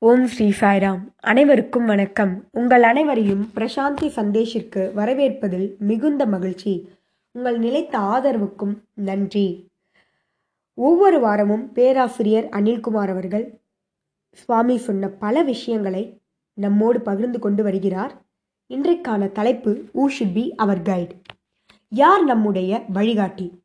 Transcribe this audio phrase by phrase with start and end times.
[0.00, 1.00] ஓம் ஸ்ரீ சாய்ராம்.
[1.20, 2.44] அனைவருக்கும் வணக்கம்.
[2.52, 6.90] உங்கள் அனைவரையும் பிரசாந்தி சந்தேஷிற்கு வரவேற்பதில் மிகுந்த மகிழ்ச்சி.
[7.30, 9.70] உங்கள் நிலைத்த ஆதரவுக்கும் நன்றி.
[10.74, 13.60] ஒவ்வொரு வாரமும் பேராசிரியர் அனில்குமார் அவர்கள்
[14.30, 16.20] சுவாமி சொன்ன பல விஷயங்களை
[16.54, 18.14] நம்மோடு பகிர்ந்து கொண்டு வருகிறார்.
[18.68, 21.10] இன்றைக்கான தலைப்பு who should be our guide
[21.88, 23.62] யார் நம்முடைய வழிகாட்டி?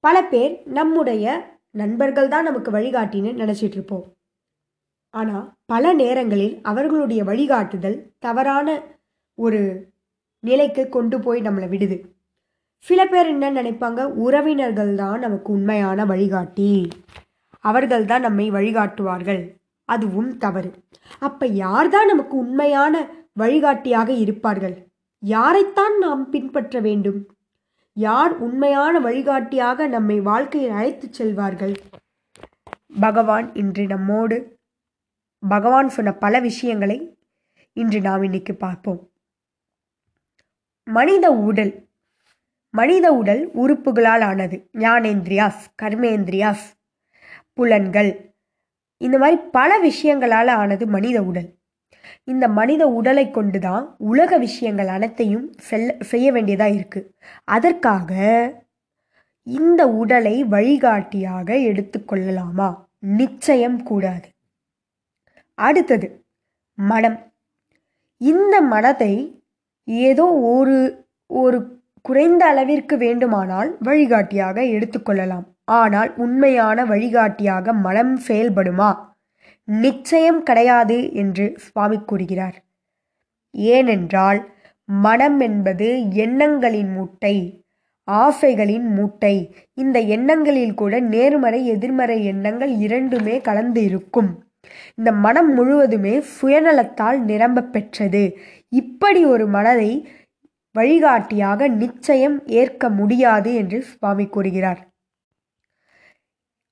[0.00, 4.16] பல பேர் நம்முடைய நண்பர்கள் தான் நமக்கு வழிகாட்டின்னு நினச்சிட்டு இருப்போம்.
[5.10, 8.82] ஆனால் பல நேரங்களில் அவர்களுடைய வழிகாட்டுதல் தவறான
[9.34, 9.90] ஒரு
[10.40, 12.04] நிலைக்கு கொண்டு போய் நம்மளை விடுது.
[12.76, 14.04] சில பேர் என்ன நினைப்பாங்க?
[14.04, 16.88] உறவினர்கள் தான் நமக்கு உண்மையான வழிகாட்டி.
[17.60, 19.56] அவர்கள் தான் நம்மை வழிகாட்டுவார்கள்.
[19.84, 20.72] அதுவும் தவறு.
[21.18, 24.86] அப்ப யார்தான் நமக்கு உண்மையான வழிகாட்டியாக இருப்பார்கள்?
[25.26, 27.28] யாரைத்தான் நாம் பின்பற்ற வேண்டும்?
[27.92, 31.74] யார் உண்மையான வழிகாட்டியாக நம்மை வாழ்க்கையில் அழைத்துச் செல்வார்கள்?
[33.00, 34.57] பகவான் இன்று நம்மோடு
[35.42, 37.18] பகவான் சொன்ன பல விஷயங்களை
[37.72, 39.10] இன்று நாம் இன்னைக்கு பார்ப்போம்.
[40.84, 41.88] மனித உடல்.
[42.70, 44.70] மனித உடல் உறுப்புகளால் ஆனது.
[44.78, 46.66] ஞானேந்திரியாஸ் கர்மேந்திரியாஸ்
[47.52, 48.34] புலன்கள்.
[48.96, 51.56] இந்த மாதிரி பல விஷயங்களால் ஆனது மனித உடல்.
[52.24, 57.14] இந்த மனித உடலை கொண்டு தான் உலக விஷயங்கள் அனைத்தையும் செல்ல செய்ய வேண்டியதாக இருக்கு.
[57.44, 58.12] அதற்காக
[59.42, 64.28] இந்த உடலை வழிகாட்டியாக எடுத்துக்கொள்ளலாமா நிச்சயம் கூடாது.
[65.58, 66.08] அடுத்தது
[66.78, 67.18] மனம்
[68.20, 69.12] இந்த மனத்தை
[69.88, 70.78] ஏதோ ஒரு
[71.30, 71.58] ஒரு
[72.04, 75.46] குறைந்த அளவிற்கு வேண்டுமானால் வழிகாட்டியாக எடுத்துக்கொள்ளலாம்
[75.78, 78.90] ஆனால் உண்மையான வழிகாட்டியாக மனம் செயல்படுமா?
[79.68, 82.56] நிச்சயம் கிடையாது என்று சுவாமி கூறுகிறார்.
[83.54, 84.40] ஏனென்றால்
[84.88, 85.88] மனம் என்பது
[86.24, 87.34] எண்ணங்களின் மூட்டை
[88.08, 89.34] ஆசைகளின் மூட்டை.
[89.74, 94.30] இந்த எண்ணங்களில் கூட நேர்மறை எதிர்மறை எண்ணங்கள் இரண்டுமே கலந்து இருக்கும்.
[94.94, 98.36] இந்த மனம் முழுவதுமே சுயநலத்தால் நிரம்ப பெற்றது.
[98.68, 99.90] இப்படி ஒரு மனதை
[100.72, 104.80] வழிகாட்டியாக நிச்சயம் ஏற்க முடியாது என்று சுவாமி கூறுகிறார்.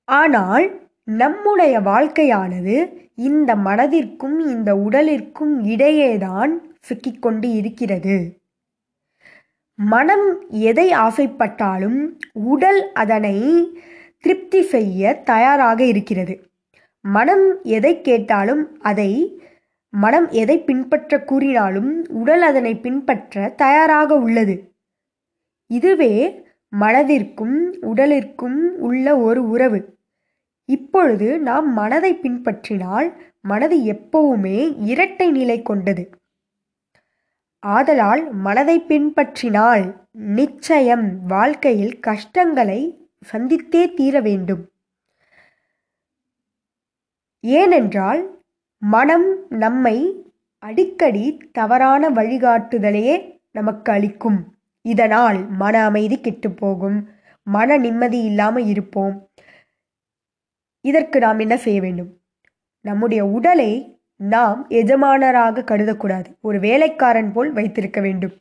[0.05, 0.67] ஆனால்
[1.05, 2.77] நம்முடைய வாழ்க்கையானது
[3.15, 8.17] இந்த மனதிற்கும் இந்த உடலிற்கும் இடையேதான் சிக்கிக்கொண்டு இருக்கிறது.
[9.75, 11.99] மனம் எதை ஆசைப்பட்டாலும்
[12.33, 13.37] உடல் அதனை
[14.21, 16.46] திருப்தி செய்ய தயாராக இருக்கிறது.
[17.07, 19.41] மனம் எதை கேட்டாலும் அதை
[19.91, 24.75] மனம் எதை பின்பற்ற கூறினாலும் உடல் அதனை பின்பற்ற தயாராக உள்ளது.
[25.67, 26.45] இதுவே
[26.81, 29.99] மனதிற்கும் உடலிற்கும் உள்ள ஒரு உறவு.
[30.65, 33.13] இப்பொழுது நாம் மனதை பின்பற்றினால்
[33.43, 36.11] மனது எப்பவுமே இரட்டை நிலை கொண்டது.
[37.59, 44.71] ஆதலால் மனதை பின்பற்றினால் நிச்சயம் வாழ்க்கையில் கஷ்டங்களை சந்தித்தே தீர வேண்டும்.
[47.55, 48.23] ஏனென்றால்
[48.83, 49.97] மனம் நம்மை
[50.63, 53.17] அடிக்கடி தவறான வழிகாட்டுதலையே
[53.53, 54.39] நமக்கு அளிக்கும்.
[54.85, 56.99] இதனால் மன அமைதி கெட்டுப்போகும்
[57.47, 59.29] மன நிம்மதி இல்லாமல் இருப்போம்.
[60.85, 62.11] இதற்கு நாம் என்ன செய்ய வேண்டும்?
[62.81, 63.71] நம்முடைய உடலை
[64.17, 66.29] நாம் எஜமானராக கருதக்கூடாது.
[66.41, 68.35] ஒரு வேலைக்காரன் போல் வைத்திருக்க வேண்டும்.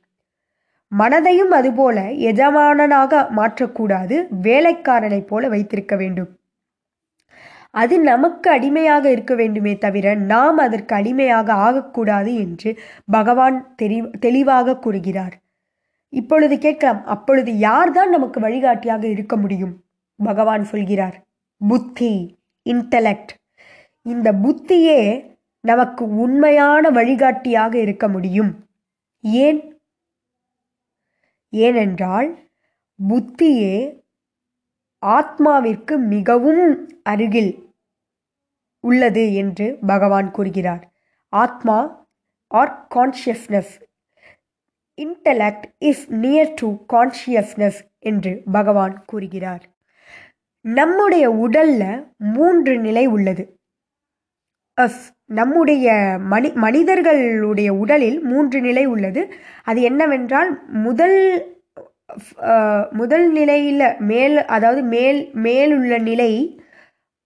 [0.92, 4.16] மனதையும் அதுபோல எஜமானனாக மாற்றக்கூடாது.
[4.42, 6.32] வேலைக்காரனைப் போல வைத்திருக்க வேண்டும்.
[7.76, 12.70] அது நமக்கு அடிமையாக இருக்க வேண்டுமே தவிர நாம் அதற்கு அடிமையாக ஆகக்கூடாது என்று
[13.12, 15.36] பகவான் தெரி தெளிவாக கூறுகிறார்.
[16.14, 19.74] இப்பொழுது கேட்கலாம் அப்பொழுது யார்தான் நமக்கு வழிகாட்டியாக இருக்க முடியும்?
[20.20, 21.18] பகவான் சொல்கிறார்
[21.62, 22.14] புத்தி
[22.66, 23.34] இன்டலெக்ட்
[24.06, 25.00] இந்த புத்தியே
[25.64, 28.52] நமக்கு உண்மையான வழிகாட்டியாக இருக்க முடியும்.
[29.24, 29.60] ஏன்?
[31.54, 32.30] ஏனென்றால்
[33.00, 33.76] புத்தியே
[35.06, 37.52] ஆத்மாவிற்கு மிகவும் அருகில்
[38.80, 40.92] உள்ளது என்று பகவான் கூறுகிறார்.
[41.30, 42.08] ஆத்மா
[42.48, 43.74] or consciousness
[45.02, 49.64] intellect is near to consciousness என்று பகவான் கூறுகிறார்.
[50.62, 51.84] நம்முடைய உடல்ல
[52.18, 53.60] மூன்று நிலை உள்ளது.
[54.82, 59.34] அஸ் நம்முடைய மனி மனிதர்களுடைய உடலில் மூன்று நிலை உள்ளது.
[59.64, 61.18] அது என்னவென்றால் முதல்
[62.92, 66.62] முதல் நிலையில் மேல் அதாவது மேல் மேலுள்ள நிலை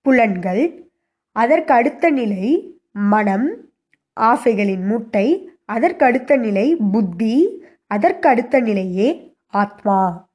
[0.01, 0.87] புலன்கள்
[1.31, 3.55] அதற்கு அடுத்த நிலை மனம்
[4.13, 10.29] ஆசைகளின் மூட்டை அதற்கு அடுத்த நிலை புத்தி அதற்கு அடுத்த நிலையே ஆத்மா.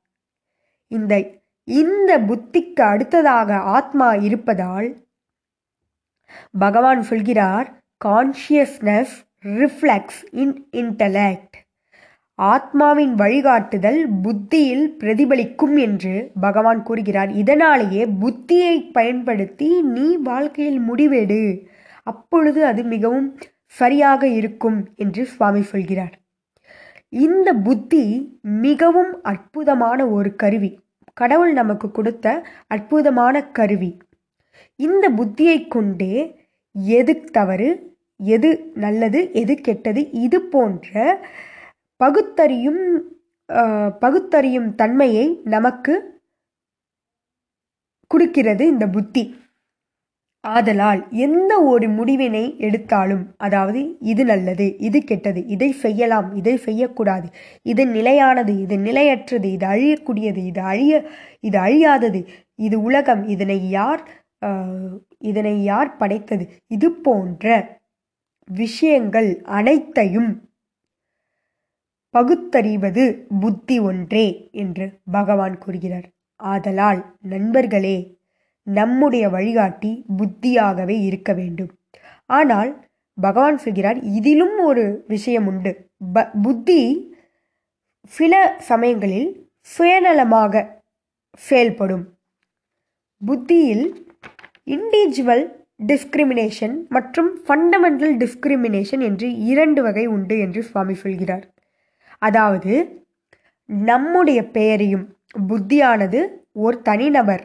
[0.88, 1.30] இந்த
[1.64, 4.96] இந்த புத்திக்கு அடுத்ததாக ஆத்மா இருப்பதால்
[6.58, 11.63] பகவான் சொல்கிறார் கான்ஷியஸ்னஸ் ரிஃப்ளெக்ஸ் இன் இன்டலெக்ட்
[12.38, 17.30] ஆத்மாவின் வழிகாட்டுதல் புத்தியில் பிரதிபலிக்கும் என்று பகவான் கூறுகிறார்.
[17.32, 21.66] இதனாலேயே புத்தியை பயன்படுத்தி நீ வாழ்க்கையில் முடிவெடு.
[22.02, 26.14] அப்பொழுது அது மிகவும் சரியாக இருக்கும் என்று சுவாமி சொல்கிறார்.
[27.08, 28.04] இந்த புத்தி
[28.42, 30.78] மிகவும் அற்புதமான ஒரு கருவி.
[31.14, 33.96] கடவுள் நமக்கு கொடுத்த அற்புதமான கருவி.
[34.76, 36.14] இந்த புத்தியை கொண்டே
[36.72, 40.92] எது தவறு எது நல்லது எது கெட்டது இது போன்ற
[42.00, 42.82] பகுத்தறியும்
[44.02, 45.94] பகுத்தறியும் தன்மையை நமக்கு
[48.10, 49.24] கொடுக்கிறது இந்த புத்தி.
[50.44, 57.28] ஆதலால் எந்த ஒரு முடிவினை எடுத்தாலும் அதாவது இது நல்லது இது கெட்டது இதை செய்யலாம் இதை செய்யக்கூடாது
[57.62, 60.92] இது நிலையானது இது நிலையற்றது இது அழியக்கூடியது இது அழிய
[61.40, 62.20] இது அழியாதது
[62.58, 64.02] இது உலகம் இதனை யார்
[65.20, 66.44] இதனை யார் படைத்தது?
[66.68, 67.44] இது போன்ற
[68.48, 70.30] விஷயங்கள் அனைத்தையும்
[72.14, 73.04] பகுத்தறிவது
[73.40, 76.06] புத்தி ஒன்றே என்று பகவான் கூறுகிறார்.
[76.36, 77.96] ஆதலால் நண்பர்களே
[78.62, 81.70] நம்முடைய வழிகாட்டி புத்தியாகவே இருக்க வேண்டும்.
[82.26, 82.86] ஆனால்
[83.20, 85.72] பகவான் சொல்கிறார் இதிலும் ஒரு விஷயம் உண்டு.
[86.12, 86.80] ப புத்தி
[88.04, 89.28] சில சமயங்களில்
[89.78, 90.64] சுயநலமாக
[91.34, 92.04] செயல்படும்.
[93.22, 93.86] புத்தியில்
[94.66, 95.44] இண்டிவிஜுவல்
[95.86, 101.53] டிஸ்கிரிமினேஷன் மற்றும் ஃபண்டமெண்டல் டிஸ்கிரிமினேஷன் என்று இரண்டு வகை உண்டு என்று சுவாமி சொல்கிறார்.
[102.24, 102.74] அதாவது
[103.68, 105.04] நம்முடைய பெயரையும்
[105.48, 106.20] புத்தியானது
[106.64, 107.44] ஒரு தனிநபர்.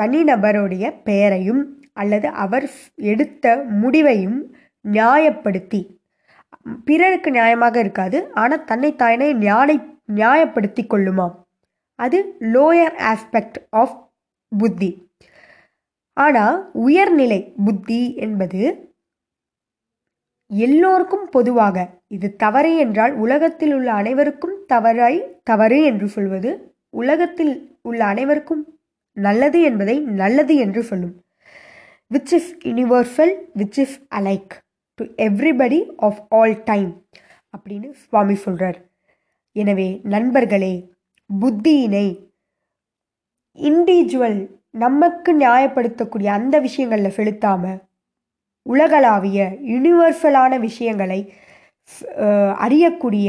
[0.00, 1.62] தனிநபருடைய பெயரையும்
[2.00, 2.66] அல்லது அவர்
[3.12, 4.38] எடுத்த முடிவையும்
[4.84, 5.80] நியாயப்படுத்தி.
[6.84, 9.76] பிறருக்கு நியாயமாக இருக்காது ஆனால் தன்னைத்தானே நியாய
[10.14, 11.34] நியாயப்படுத்தி கொள்ளுமாம்.
[11.98, 12.18] அது
[12.54, 13.96] லோயர் ஆஸ்பெக்ட் ஆஃப்
[14.60, 14.90] புத்தி.
[16.16, 18.60] ஆனால் உயர்நிலை புத்தி என்பது
[20.62, 21.76] எல்லோருக்கும் பொதுவாக.
[22.08, 26.50] இது தவறு என்றால் உலகத்தில் உள்ள அனைவருக்கும் தவறாய் தவறு என்று சொல்வது
[26.94, 28.62] உலகத்தில் உள்ள அனைவருக்கும்
[29.16, 31.14] நல்லது என்பதை நல்லது என்று சொல்லும்.
[32.10, 34.52] Which is universal which is alike
[34.98, 36.90] to everybody of all time
[37.54, 38.78] அப்படின்னு சுவாமி சொல்கிறார்
[39.56, 40.74] எனவே நண்பர்களே
[41.30, 42.06] புத்தியினை
[43.58, 44.38] இண்டிவிஜுவல்
[44.70, 47.80] நமக்கு நியாயப்படுத்தக்கூடிய அந்த விஷயங்களில் செலுத்தாமல்
[48.66, 49.38] உலகளாவிய
[49.72, 51.20] யூனிவர்சலான விஷயங்களை
[52.66, 53.28] அறியக்கூடிய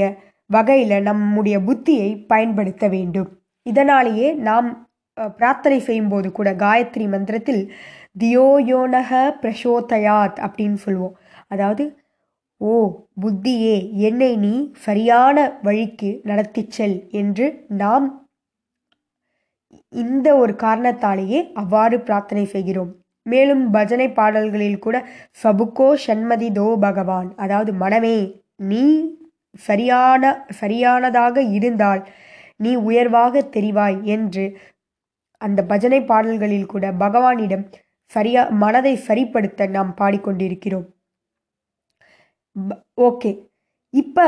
[0.49, 3.29] வகையில் நம்முடைய புத்தியை பயன்படுத்த வேண்டும்.
[3.65, 4.67] இதனாலேயே நாம்
[5.37, 7.63] பிரார்த்தனை செய்யும்போது கூட காயத்ரி மந்திரத்தில்
[8.19, 9.11] தியோயோனக
[9.41, 11.15] பிரசோதயாத் அப்படின்னு சொல்லுவோம்.
[11.47, 11.85] அதாவது
[12.61, 12.73] ஓ
[13.21, 13.77] புத்தியே
[14.07, 14.53] என்னை நீ
[14.87, 17.47] சரியான வழிக்கு நடத்தி செல் என்று
[17.81, 18.05] நாம்
[19.93, 22.91] இந்த ஒரு காரணத்தாலேயே அவ்வாறு பிரார்த்தனை செய்கிறோம்.
[23.25, 24.97] மேலும் பஜனை பாடல்களில் கூட
[25.43, 28.17] சபுக்கோ சண்மதி தோ பகவான் அதாவது மனமே
[28.63, 28.83] நீ
[29.59, 32.01] சரியான சரியானதாக இருந்தால்
[32.55, 34.45] நீ உயர்வாக தெரிவாய் என்று
[35.41, 37.65] அந்த பஜனை பாடல்களில் கூட பகவானிடம்
[38.11, 40.87] சரியா மனதை சரிப்படுத்த நாம் பாடிக்கொண்டிருக்கிறோம்.
[42.97, 43.31] ஓகே.
[43.93, 44.27] இப்போ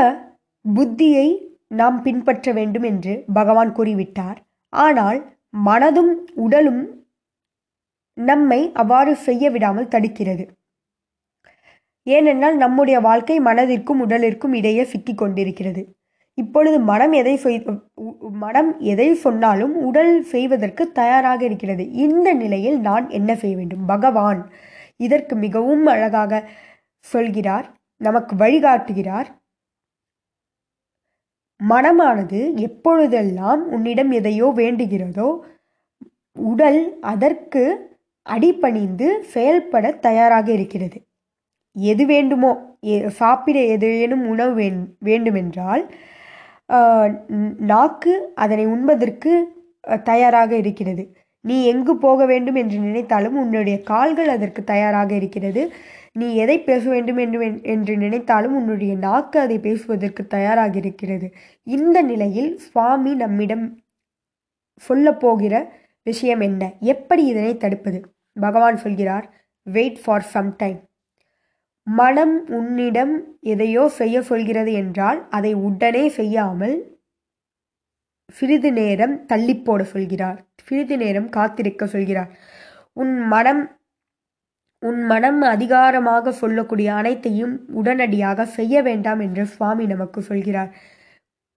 [0.65, 1.27] புத்தியை
[1.79, 4.39] நாம் பின்பற்ற வேண்டும் என்று பகவான் கூறிவிட்டார்.
[4.73, 5.19] ஆனால்
[5.67, 6.81] மனதும் உடலும்
[8.17, 10.47] நம்மை அவ்வாறு செய்ய விடாமல் தடுக்கிறது.
[12.03, 15.95] ஏனென்றால் நம்முடைய வாழ்க்கை மனதிற்கும் உடலிற்கும் இடையே சிக்கிக் கொண்டிருக்கிறது.
[16.33, 21.91] இப்பொழுது மனம் எதை செய் உ- மனம் எதை சொன்னாலும் உடல் செய்வதற்கு தயாராக இருக்கிறது.
[21.91, 23.85] இந்த நிலையில் நான் என்ன செய்ய வேண்டும்?
[23.85, 24.49] பகவான்
[24.97, 26.49] இதற்கு மிகவும் அழகாக
[26.99, 29.25] சொல்கிறார் நமக்கு வழிகாட்டுகிறார்.
[31.69, 35.39] மனமானது எப்பொழுதெல்லாம் உன்னிடம் எதையோ வேண்டுகிறதோ
[36.33, 37.95] உடல் அதற்கு
[38.33, 40.97] அடிபணிந்து செயல்பட தயாராக இருக்கிறது.
[41.75, 42.51] எது வேண்டுமோ
[43.19, 45.83] சாப்பிட ஏதேனும் உணவு வேண் வேண்டுமென்றால்
[47.71, 49.31] நாக்கு அதனை உண்பதற்கு
[50.09, 51.03] தயாராக இருக்கிறது.
[51.45, 55.61] நீ எங்கு போக வேண்டும் என்று நினைத்தாலும் உன்னுடைய கால்கள் அதற்கு தயாராக இருக்கிறது.
[56.19, 57.39] நீ எதை பேச வேண்டும் என்று
[57.73, 61.27] என்று நினைத்தாலும் உன்னுடைய நாக்கு அதை பேசுவதற்கு தயாராக இருக்கிறது.
[61.67, 63.65] இந்த நிலையில் சுவாமி நம்மிடம்
[64.89, 65.53] சொல்லப் போகிற
[66.07, 66.63] விஷயம் என்ன?
[66.93, 67.99] எப்படி இதனை தடுப்பது?
[68.39, 70.79] பகவான் சொல்கிறார் வெயிட் ஃபார் சம் டைம்
[71.83, 76.95] மனம் உன்னிடம் எதையோ செய்ய சொல்கிறது என்றால் அதை உடனே செய்யாமல்
[78.31, 80.45] சிறிது நேரம் தள்ளி போட சொல்கிறார்.
[80.63, 82.37] சிறிது நேரம் காத்திருக்க சொல்கிறார்.
[82.93, 83.79] உன் மனம்
[84.79, 90.75] உன் மனம் அதிகாரமாக சொல்லக்கூடிய அனைத்தையும் உடனடியாக செய்ய வேண்டாம் என்று சுவாமி நமக்கு சொல்கிறார்.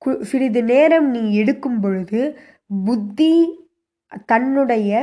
[0.04, 2.38] கு- சிறிது நேரம் நீ எடுக்கும் பொழுது
[2.84, 3.59] புத்தி
[4.26, 5.02] தன்னுடைய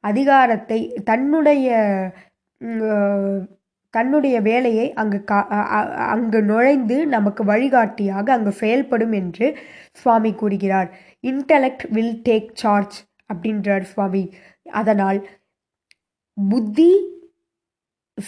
[0.00, 1.66] அதிகாரத்தை தன்னுடைய
[3.90, 9.58] தன்னுடைய வேலையை அங்கு கா அ- அங்கு நுழைந்து நமக்கு வழிகாட்டியாக அங்கு செயல்படும் என்று
[9.92, 10.96] சுவாமி கூறுகிறார்.
[11.26, 14.34] இன்டலெக்ட் வில் டேக் சார்ஜ் அப்படின்றார் சுவாமி.
[14.72, 15.28] அதனால்
[16.48, 16.90] புத்தி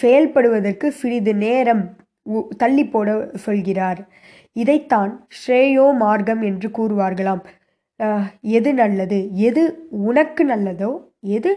[0.03, 4.09] செயல்படுவதற்கு சிறிது நேரம் உ- தள்ளி போட சொல்கிறார்.
[4.53, 7.45] இதைத்தான் ஸ்ரேயோ மார்க்கம் என்று கூறுவார்களாம்.
[8.57, 9.19] எது நல்லது?
[9.49, 9.63] எது
[10.09, 10.91] உனக்கு நல்லதோ?
[11.37, 11.51] எது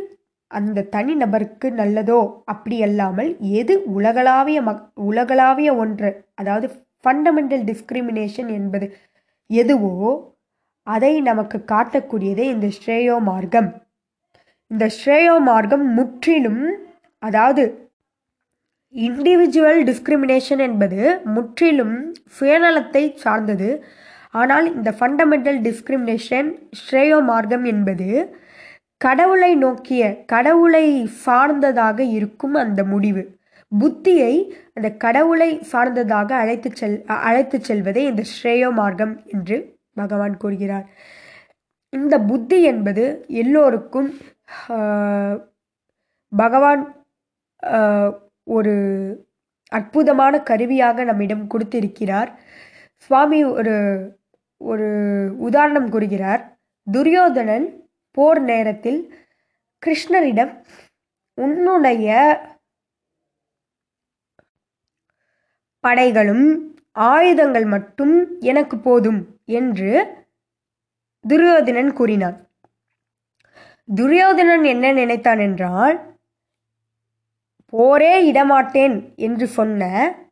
[0.51, 2.19] அந்த தனி நபருக்கு நல்லதோ?
[2.53, 6.11] அப்படி அல்லாமல் எது உலகளாவிய மக் உலகளாவிய ஒன்று?
[6.35, 6.67] அதாவது
[7.03, 8.87] ஃபண்டமெண்டல் டிஸ்கிரிமினேஷன் என்பது
[9.49, 9.93] எதுவோ
[10.87, 13.69] அதை நமக்கு காட்டக்கூடியதே இந்த ஸ்ரேயோ மார்க்கம்.
[14.71, 16.63] இந்த ஸ்ரேயோ மார்க்கம் முற்றிலும்
[17.23, 17.63] அதாவது
[18.95, 20.99] இண்டிவிஜுவல் டிஸ்கிரிமினேஷன் என்பது
[21.35, 21.95] முற்றிலும்
[22.37, 23.69] சுயநலத்தை சார்ந்தது.
[24.33, 26.49] ஆனால் இந்த ஃபண்டமெண்டல் டிஸ்கிரிமினேஷன்
[26.79, 28.07] ஸ்ரேயோ மார்க்கம் என்பது
[29.01, 30.85] கடவுளை நோக்கிய கடவுளை
[31.25, 33.23] சார்ந்ததாக இருக்கும் அந்த முடிவு.
[33.71, 34.33] புத்தியை
[34.75, 36.97] அந்த கடவுளை சார்ந்ததாக அழைத்து செல்
[37.27, 39.57] அழைத்து செல்வதே இந்த ஸ்ரேயோ மார்க்கம் என்று
[39.93, 40.85] பகவான் கூறுகிறார்.
[41.93, 43.03] இந்த புத்தி என்பது
[43.41, 44.09] எல்லோருக்கும்
[46.31, 46.83] பகவான்
[48.57, 48.75] ஒரு
[49.71, 52.31] அற்புதமான கருவியாக நம்மிடம் கொடுத்திருக்கிறார்.
[53.05, 53.75] சுவாமி ஒரு
[54.71, 54.87] ஒரு
[55.47, 56.41] உதாரணம் கூறுகிறார்.
[56.87, 57.67] துரியோதனன்
[58.17, 58.99] போர் நேரத்தில்
[59.83, 60.53] கிருஷ்ணரிடம்
[61.37, 62.07] உன்னுடைய
[65.83, 66.47] படைகளும்
[67.11, 69.21] ஆயுதங்கள் மட்டும் எனக்கு போதும்
[69.59, 69.91] என்று
[71.25, 72.37] துரியோதனன் கூறினான்.
[73.89, 75.97] துரியோதனன் என்ன நினைத்தான் என்றால்
[77.73, 79.81] போரே இடமாட்டேன் என்று சொன்ன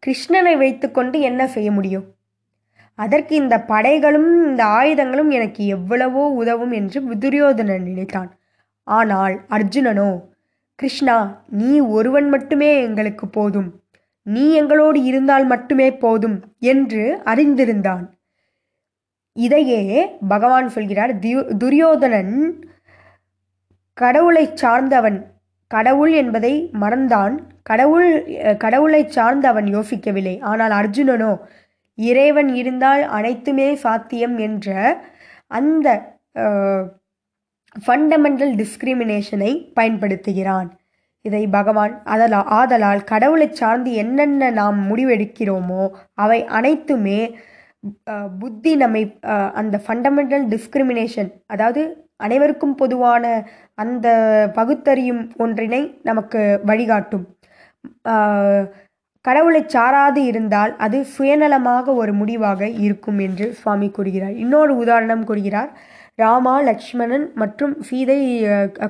[0.06, 2.06] கிருஷ்ணனை வைத்துக்கொண்டு என்ன செய்ய முடியும்?
[3.00, 8.30] அதற்கு இந்த படைகளும் இந்த ஆயுதங்களும் எனக்கு எவ்வளவோ உதவும் என்று துரியோதனன் நினைத்தான்.
[8.88, 10.10] ஆனால் அர்ஜுனனோ
[10.80, 11.18] கிருஷ்ணா
[11.60, 13.70] நீ ஒருவன் மட்டுமே எங்களுக்கு போதும்.
[14.28, 16.38] நீ எங்களோடு இருந்தால் மட்டுமே போதும்
[16.72, 18.04] என்று அறிந்திருந்தான்.
[19.36, 19.82] இதையே
[20.28, 21.14] பகவான் சொல்கிறார்.
[21.58, 22.34] துரியோதனன்
[23.98, 25.20] கடவுளை சார்ந்தவன்.
[25.72, 27.36] கடவுள் என்பதை மறந்தான்.
[27.70, 28.10] கடவுள்
[28.58, 30.36] கடவுளை சார்ந்து அவன் யோசிக்கவில்லை.
[30.52, 31.32] ஆனால் அர்ஜுனனோ
[31.98, 34.76] இறைவன் இருந்தால் அனைத்துமே சாத்தியம் என்ற
[35.52, 35.88] அந்த
[37.76, 40.70] ஃபண்டமெண்டல் டிஸ்கிரிமினேஷனை பயன்படுத்துகிறான்.
[41.26, 45.84] இதை பகவான் அதலா ஆதலால் கடவுளை சார்ந்து என்னென்ன நாம் முடிவெடுக்கிறோமோ
[46.14, 47.20] அவை அனைத்துமே
[48.40, 49.04] புத்தி நம்மை
[49.60, 51.82] அந்த ஃபண்டமெண்டல் டிஸ்கிரிமினேஷன் அதாவது
[52.18, 53.26] அனைவருக்கும் பொதுவான
[53.74, 54.08] அந்த
[54.54, 57.26] பகுத்தறியும் ஒன்றினை நமக்கு வழிகாட்டும்.
[59.28, 64.36] கடவுளை சாராது இருந்தால் அது சுயநலமாக ஒரு முடிவாக இருக்கும் என்று சுவாமி கூறுகிறார்.
[64.44, 65.72] இன்னொரு உதாரணம் கூறுகிறார்.
[66.22, 68.20] ராமா லக்ஷ்மணன் மற்றும் சீதை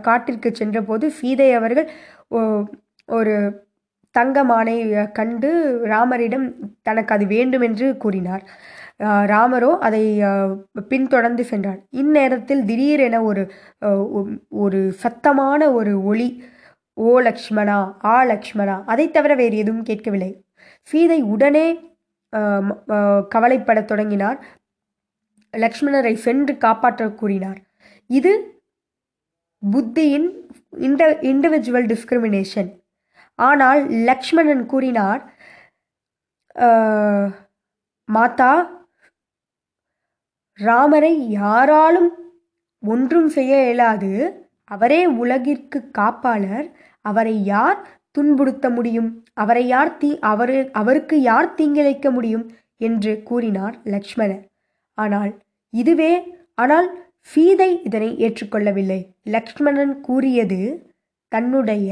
[0.08, 1.90] காட்டிற்கு சென்றபோது சீதை அவர்கள்
[3.10, 3.34] ஒரு
[4.16, 4.78] தங்கமானை
[5.18, 5.50] கண்டு
[5.92, 6.48] ராமரிடம்
[6.88, 8.44] தனக்கு அது வேண்டும் என்று கூறினார்
[9.32, 10.02] ராமரோ அதை
[10.92, 11.80] பின்தொடர்ந்து சென்றார்.
[12.02, 13.44] இந்நேரத்தில் திடீரென ஒரு
[14.64, 16.30] ஒரு சத்தமான ஒரு ஒளி
[17.06, 17.78] ஓ லக்ஷ்மணா
[18.14, 20.32] ஆ லக்ஷ்மணா அதை தவிர வேறு எதுவும் கேட்கவில்லை.
[20.90, 21.68] சீதை உடனே
[23.34, 24.40] கவலைப்படத் தொடங்கினார்.
[25.54, 27.60] லக்ஷ்மணரை சென்று காப்பாற்ற கூறினார்.
[28.10, 28.34] இது
[29.64, 30.28] புத்தியின்
[30.88, 32.70] இண்ட இண்டிவிஜுவல் டிஸ்கிரிமினேஷன்
[33.40, 35.22] ஆனால் லக்ஷ்மணன் கூறினார்
[38.10, 38.54] மாதா
[40.60, 42.10] ராமரை யாராலும்
[42.84, 44.14] ஒன்றும் செய்ய இயலாது.
[44.72, 46.68] அவரே உலகிற்கு காப்பாளர்.
[47.02, 47.80] அவரை யார்
[48.18, 49.10] துன்புறுத்த முடியும்?
[49.34, 52.46] அவரை யார் தீ அவரு அவருக்கு யார் தீங்கிழைக்க முடியும்?
[52.78, 54.44] என்று கூறினார் லக்ஷ்மணர்.
[54.98, 55.32] ஆனால்
[55.74, 56.14] இதுவே
[56.56, 56.88] ஆனால்
[57.20, 59.00] சீதை இதனை ஏற்றுக்கொள்ளவில்லை.
[59.24, 60.60] லக்ஷ்மணன் கூறியது
[61.28, 61.90] தன்னுடைய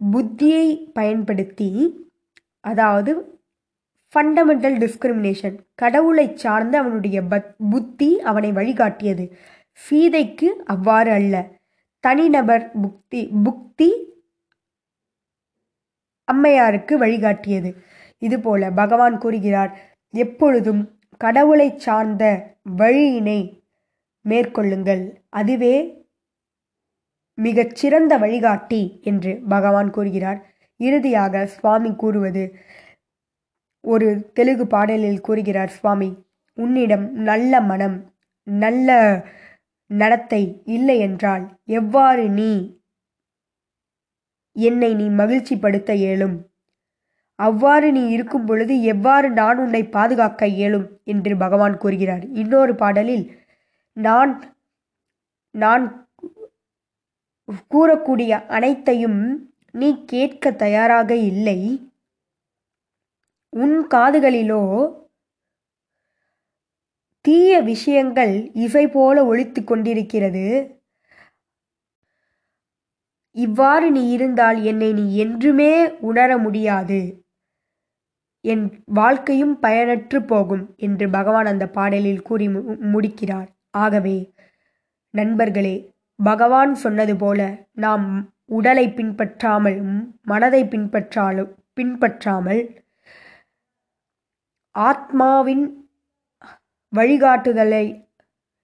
[0.00, 1.70] புத்தியை பயன்படுத்தி
[2.60, 3.12] அதாவது
[4.14, 9.24] ஃபண்டமெண்டல் டிஸ்கிரிமினேஷன் கடவுளை சார்ந்து அவனுடைய பத் புத்தி அவனை வழிகாட்டியது.
[9.70, 11.34] சீதைக்கு அவ்வாறு அல்ல.
[12.04, 13.88] தனிநபர் புக்தி புக்தி
[16.28, 17.70] அம்மையாருக்கு வழிகாட்டியது.
[18.22, 19.72] இதுபோல பகவான் கூறுகிறார்
[20.14, 20.82] எப்பொழுதும்
[21.18, 22.24] கடவுளை சார்ந்த
[22.78, 23.40] வழியினை
[24.24, 25.02] மேற்கொள்ளுங்கள்.
[25.30, 25.74] அதுவே
[27.38, 30.40] மிகச் சிறந்த வழிகாட்டி என்று பகவான் கூறுகிறார்.
[30.80, 32.44] இறுதியாக சுவாமி கூறுவது
[33.84, 36.10] ஒரு தெலுங்கு பாடலில் கூறுகிறார் சுவாமி
[36.58, 37.96] உன்னிடம் நல்ல மனம்
[38.46, 38.88] நல்ல
[39.90, 41.44] நடத்தை இல்லை என்றால்
[41.78, 42.52] எவ்வாறு நீ?
[44.56, 46.36] என்னை நீ மகிழ்ச்சிப்படுத்த இயலும்
[47.38, 52.24] அவ்வாறு நீ இருக்கும் பொழுது எவ்வாறு நான் உன்னை பாதுகாக்க இயலும் என்று பகவான் கூறுகிறார்.
[52.32, 53.24] இன்னொரு பாடலில்
[53.96, 54.32] நான்
[55.54, 55.84] நான்
[57.70, 59.20] கூறக்கூடிய அனைத்தையும்
[59.74, 61.58] நீ கேட்க தயாராக இல்லை.
[63.52, 64.62] உன் காதுகளிலோ
[67.28, 70.76] தீய விஷயங்கள் இசை போல ஒழித்து கொண்டிருக்கிறது.
[73.30, 77.26] இவ்வாறு நீ இருந்தால் என்னை நீ என்றுமே உணர முடியாது.
[78.40, 83.56] என் வாழ்க்கையும் பயனற்று போகும் என்று பகவான் அந்த பாடலில் கூறி மு- முடிக்கிறார்.
[83.70, 84.32] ஆகவே
[85.10, 92.84] நண்பர்களே பகவான் சொன்னது போல நாம் உடலை பின்பற்றாமல் மனதை பின்பற்றாலும் பின்பற்றாமல்
[94.70, 95.87] ஆத்மாவின்
[96.96, 97.84] வழிகாட்டுதலை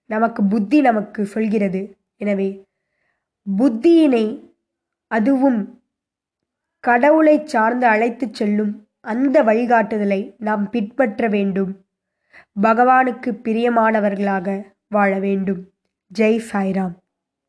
[0.09, 1.81] நமக்கு புத்தி நமக்கு சொல்கிறது.
[2.17, 2.49] எனவே
[3.57, 4.25] புத்தியினை
[5.11, 5.59] அதுவும்
[6.79, 11.71] கடவுளை சார்ந்து அழைத்துச் செல்லும் அந்த வழிகாட்டுதலை நாம் பின்பற்ற வேண்டும்.
[12.61, 15.61] பகவானுக்கு பிரியமானவர்களாக வாழ வேண்டும்.
[16.07, 16.95] ஜெய் சாய்ராம்.